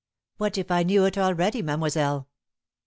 [0.37, 2.27] "What if I knew it already, mademoiselle?"